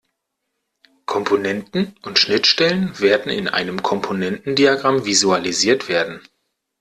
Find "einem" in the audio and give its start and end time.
3.47-3.83